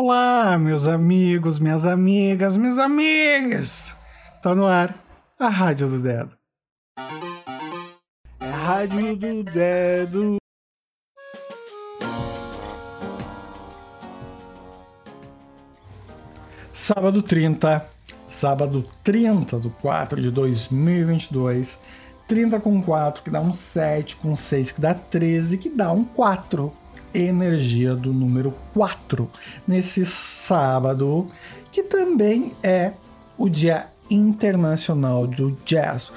Olá, 0.00 0.56
meus 0.56 0.86
amigos, 0.86 1.58
minhas 1.58 1.84
amigas, 1.84 2.56
minhas 2.56 2.78
amigas! 2.78 3.96
Tá 4.40 4.54
no 4.54 4.64
ar 4.64 4.96
a 5.36 5.48
Rádio 5.48 5.88
do 5.88 6.00
Dedo. 6.00 6.38
É 8.38 8.46
a 8.46 8.56
Rádio 8.56 9.16
do 9.16 9.42
Dedo. 9.42 10.36
Sábado 16.72 17.20
30, 17.20 17.84
sábado 18.28 18.86
30 19.02 19.58
do 19.58 19.70
4 19.82 20.22
de 20.22 20.30
2022. 20.30 21.80
30 22.28 22.60
com 22.60 22.80
4 22.80 23.24
que 23.24 23.30
dá 23.30 23.40
um 23.40 23.52
7, 23.52 24.14
com 24.14 24.36
6 24.36 24.70
que 24.70 24.80
dá 24.80 24.94
13, 24.94 25.58
que 25.58 25.68
dá 25.68 25.90
um 25.90 26.04
4 26.04 26.72
energia 27.14 27.94
do 27.94 28.12
número 28.12 28.54
4 28.74 29.30
nesse 29.66 30.04
sábado, 30.04 31.26
que 31.70 31.82
também 31.82 32.52
é 32.62 32.92
o 33.36 33.48
Dia 33.48 33.86
Internacional 34.10 35.26
do 35.26 35.56
Jazz. 35.64 36.10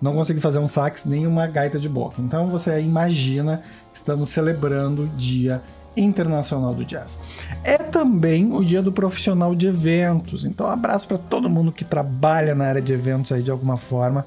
Não 0.00 0.14
consegui 0.14 0.40
fazer 0.40 0.58
um 0.58 0.66
sax 0.66 1.04
nem 1.04 1.26
uma 1.26 1.46
gaita 1.46 1.78
de 1.78 1.88
boca. 1.88 2.20
Então 2.20 2.48
você 2.48 2.80
imagina 2.80 3.62
que 3.92 3.96
estamos 3.96 4.30
celebrando 4.30 5.04
o 5.04 5.08
Dia 5.08 5.62
Internacional 5.96 6.74
do 6.74 6.84
Jazz. 6.84 7.18
É 7.62 7.78
também 7.78 8.52
o 8.52 8.64
Dia 8.64 8.82
do 8.82 8.90
Profissional 8.90 9.54
de 9.54 9.66
Eventos. 9.66 10.44
Então, 10.44 10.66
abraço 10.66 11.06
para 11.06 11.18
todo 11.18 11.50
mundo 11.50 11.70
que 11.70 11.84
trabalha 11.84 12.54
na 12.54 12.64
área 12.64 12.82
de 12.82 12.92
eventos 12.92 13.30
aí 13.30 13.42
de 13.42 13.50
alguma 13.50 13.76
forma 13.76 14.26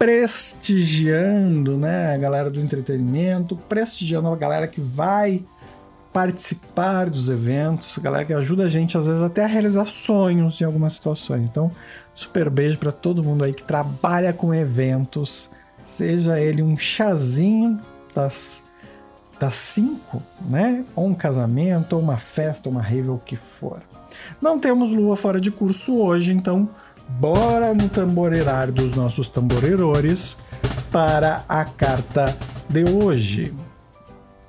prestigiando 0.00 1.76
né, 1.76 2.14
a 2.14 2.16
galera 2.16 2.48
do 2.48 2.58
entretenimento, 2.58 3.54
prestigiando 3.54 4.28
a 4.28 4.36
galera 4.36 4.66
que 4.66 4.80
vai 4.80 5.44
participar 6.10 7.10
dos 7.10 7.28
eventos, 7.28 7.98
galera 7.98 8.24
que 8.24 8.32
ajuda 8.32 8.64
a 8.64 8.68
gente 8.68 8.96
às 8.96 9.04
vezes 9.04 9.20
até 9.20 9.44
a 9.44 9.46
realizar 9.46 9.84
sonhos 9.84 10.58
em 10.58 10.64
algumas 10.64 10.94
situações. 10.94 11.46
Então, 11.46 11.70
super 12.14 12.48
beijo 12.48 12.78
para 12.78 12.90
todo 12.90 13.22
mundo 13.22 13.44
aí 13.44 13.52
que 13.52 13.62
trabalha 13.62 14.32
com 14.32 14.54
eventos, 14.54 15.50
seja 15.84 16.40
ele 16.40 16.62
um 16.62 16.78
chazinho 16.78 17.78
das 18.14 18.64
das 19.38 19.54
5, 19.54 20.22
né? 20.48 20.84
Ou 20.94 21.06
um 21.06 21.14
casamento, 21.14 21.94
ou 21.94 22.02
uma 22.02 22.18
festa, 22.18 22.68
ou 22.68 22.74
uma 22.74 22.82
rave, 22.82 23.08
ou 23.08 23.16
o 23.16 23.18
que 23.20 23.36
for. 23.36 23.82
Não 24.40 24.60
temos 24.60 24.92
lua 24.92 25.16
fora 25.16 25.40
de 25.40 25.50
curso 25.50 25.96
hoje, 25.96 26.32
então 26.32 26.68
bora 27.20 27.74
no 27.74 27.86
tamboreirar 27.86 28.72
dos 28.72 28.96
nossos 28.96 29.28
tamborerores 29.28 30.38
para 30.90 31.44
a 31.46 31.66
carta 31.66 32.34
de 32.66 32.82
hoje. 32.82 33.52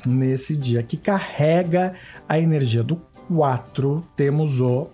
Nesse 0.05 0.55
dia 0.55 0.81
que 0.81 0.95
carrega 0.95 1.93
a 2.29 2.39
energia 2.39 2.81
do 2.81 2.95
4, 3.27 4.01
temos 4.15 4.61
o 4.61 4.87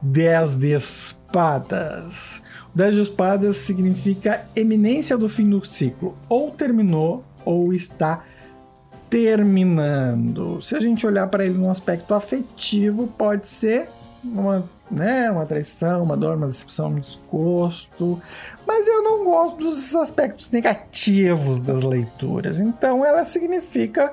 10 0.00 0.54
de 0.54 0.76
espadas. 0.76 2.42
O 2.72 2.78
10 2.78 2.94
de 2.94 3.02
espadas 3.02 3.56
significa 3.56 4.46
eminência 4.54 5.18
do 5.18 5.28
fim 5.28 5.50
do 5.50 5.64
ciclo. 5.64 6.16
Ou 6.28 6.52
terminou, 6.52 7.24
ou 7.44 7.74
está 7.74 8.22
terminando. 9.10 10.60
Se 10.60 10.76
a 10.76 10.80
gente 10.80 11.04
olhar 11.04 11.26
para 11.26 11.44
ele 11.44 11.58
no 11.58 11.68
aspecto 11.68 12.14
afetivo, 12.14 13.08
pode 13.08 13.48
ser 13.48 13.88
uma 14.24 14.68
né? 14.90 15.30
Uma 15.30 15.46
traição, 15.46 16.02
uma 16.02 16.16
dor, 16.16 16.36
uma 16.36 16.46
decepção, 16.46 16.88
um 16.88 17.00
desgosto. 17.00 18.20
Mas 18.66 18.86
eu 18.86 19.02
não 19.02 19.24
gosto 19.24 19.58
dos 19.58 19.94
aspectos 19.94 20.50
negativos 20.50 21.58
das 21.58 21.82
leituras. 21.82 22.60
Então 22.60 23.04
ela 23.04 23.24
significa 23.24 24.12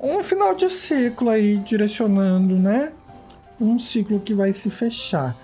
um 0.00 0.22
final 0.22 0.54
de 0.54 0.68
ciclo 0.68 1.30
aí, 1.30 1.56
direcionando, 1.58 2.56
né? 2.56 2.92
Um 3.60 3.78
ciclo 3.78 4.20
que 4.20 4.34
vai 4.34 4.52
se 4.52 4.70
fechar. 4.70 5.36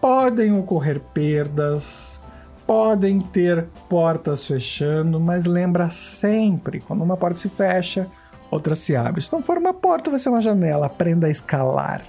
Podem 0.00 0.56
ocorrer 0.56 1.00
perdas, 1.12 2.22
podem 2.66 3.20
ter 3.20 3.66
portas 3.88 4.46
fechando, 4.46 5.18
mas 5.18 5.44
lembra 5.44 5.90
sempre, 5.90 6.80
quando 6.80 7.02
uma 7.02 7.16
porta 7.16 7.38
se 7.38 7.48
fecha, 7.48 8.06
outra 8.50 8.74
se 8.74 8.96
abre. 8.96 9.20
Se 9.20 9.32
não 9.32 9.42
for 9.42 9.58
uma 9.58 9.74
porta, 9.74 10.10
vai 10.10 10.18
ser 10.18 10.28
uma 10.28 10.40
janela. 10.40 10.86
Aprenda 10.86 11.26
a 11.26 11.30
escalar. 11.30 12.02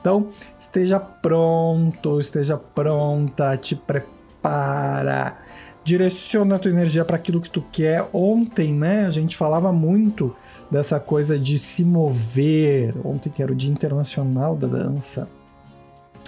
Então, 0.00 0.28
esteja 0.58 0.98
pronto, 0.98 2.20
esteja 2.20 2.56
pronta, 2.56 3.56
te 3.56 3.74
prepara. 3.76 5.36
Direciona 5.84 6.56
a 6.56 6.58
tua 6.58 6.70
energia 6.70 7.04
para 7.04 7.16
aquilo 7.16 7.40
que 7.40 7.50
tu 7.50 7.62
quer. 7.72 8.08
Ontem, 8.12 8.74
né, 8.74 9.06
a 9.06 9.10
gente 9.10 9.36
falava 9.36 9.72
muito 9.72 10.34
dessa 10.70 10.98
coisa 10.98 11.38
de 11.38 11.58
se 11.58 11.84
mover. 11.84 12.94
Ontem 13.04 13.30
que 13.30 13.42
era 13.42 13.52
o 13.52 13.54
Dia 13.54 13.70
Internacional 13.70 14.56
da 14.56 14.66
Dança. 14.66 15.28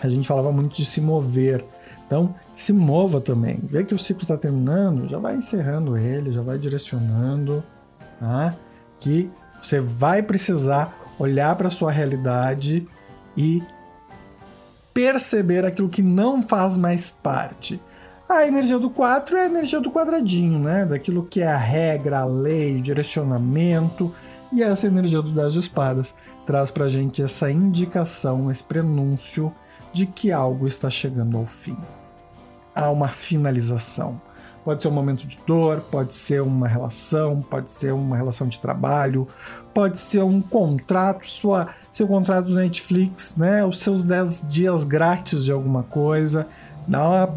A 0.00 0.08
gente 0.08 0.28
falava 0.28 0.52
muito 0.52 0.76
de 0.76 0.84
se 0.84 1.00
mover. 1.00 1.64
Então, 2.06 2.34
se 2.54 2.72
mova 2.72 3.20
também. 3.20 3.58
Vê 3.64 3.84
que 3.84 3.94
o 3.94 3.98
ciclo 3.98 4.22
está 4.22 4.36
terminando, 4.36 5.08
já 5.08 5.18
vai 5.18 5.36
encerrando 5.36 5.96
ele, 5.96 6.32
já 6.32 6.40
vai 6.40 6.56
direcionando, 6.56 7.62
tá? 8.18 8.54
Que 8.98 9.30
você 9.60 9.80
vai 9.80 10.22
precisar 10.22 10.94
olhar 11.18 11.56
para 11.56 11.70
sua 11.70 11.90
realidade 11.90 12.86
e 13.36 13.62
perceber 14.94 15.64
aquilo 15.64 15.88
que 15.88 16.02
não 16.02 16.42
faz 16.42 16.76
mais 16.76 17.10
parte. 17.10 17.80
A 18.28 18.46
energia 18.46 18.78
do 18.78 18.90
4 18.90 19.36
é 19.36 19.42
a 19.42 19.46
energia 19.46 19.80
do 19.80 19.90
quadradinho, 19.90 20.58
né? 20.58 20.84
Daquilo 20.84 21.24
que 21.24 21.40
é 21.40 21.46
a 21.46 21.56
regra, 21.56 22.20
a 22.20 22.24
lei, 22.24 22.76
o 22.76 22.82
direcionamento. 22.82 24.14
E 24.52 24.62
essa 24.62 24.86
energia 24.86 25.22
dos 25.22 25.32
10 25.32 25.52
de 25.54 25.60
espadas 25.60 26.14
traz 26.44 26.70
pra 26.70 26.88
gente 26.88 27.22
essa 27.22 27.50
indicação, 27.50 28.50
esse 28.50 28.62
prenúncio 28.62 29.52
de 29.92 30.06
que 30.06 30.30
algo 30.30 30.66
está 30.66 30.90
chegando 30.90 31.36
ao 31.36 31.46
fim. 31.46 31.76
Há 32.74 32.90
uma 32.90 33.08
finalização. 33.08 34.20
Pode 34.68 34.82
ser 34.82 34.88
um 34.88 34.92
momento 34.92 35.26
de 35.26 35.38
dor, 35.46 35.80
pode 35.90 36.14
ser 36.14 36.42
uma 36.42 36.68
relação, 36.68 37.40
pode 37.40 37.72
ser 37.72 37.90
uma 37.90 38.14
relação 38.14 38.46
de 38.46 38.60
trabalho, 38.60 39.26
pode 39.72 39.98
ser 39.98 40.22
um 40.22 40.42
contrato, 40.42 41.26
sua, 41.26 41.68
seu 41.90 42.06
contrato 42.06 42.48
do 42.48 42.54
Netflix, 42.54 43.34
né? 43.34 43.64
Os 43.64 43.78
seus 43.78 44.04
10 44.04 44.46
dias 44.46 44.84
grátis 44.84 45.46
de 45.46 45.52
alguma 45.52 45.84
coisa. 45.84 46.46
Dá 46.86 47.08
uma 47.08 47.34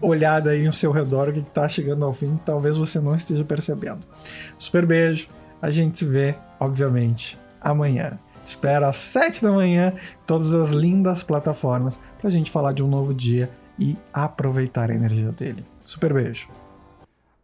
olhada 0.00 0.52
aí 0.52 0.66
ao 0.66 0.72
seu 0.72 0.90
redor, 0.90 1.28
o 1.28 1.34
que 1.34 1.40
está 1.40 1.68
chegando 1.68 2.02
ao 2.02 2.14
fim, 2.14 2.40
talvez 2.46 2.78
você 2.78 2.98
não 2.98 3.14
esteja 3.14 3.44
percebendo. 3.44 4.00
Super 4.58 4.86
beijo, 4.86 5.28
a 5.60 5.70
gente 5.70 5.98
se 5.98 6.06
vê, 6.06 6.34
obviamente, 6.58 7.38
amanhã. 7.60 8.18
Espero 8.42 8.86
às 8.86 8.96
7 8.96 9.42
da 9.42 9.52
manhã, 9.52 9.92
todas 10.26 10.54
as 10.54 10.70
lindas 10.70 11.22
plataformas, 11.22 12.00
para 12.18 12.28
a 12.28 12.32
gente 12.32 12.50
falar 12.50 12.72
de 12.72 12.82
um 12.82 12.88
novo 12.88 13.12
dia 13.12 13.50
e 13.78 13.98
aproveitar 14.14 14.90
a 14.90 14.94
energia 14.94 15.30
dele. 15.30 15.62
Super 15.84 16.14
beijo. 16.14 16.48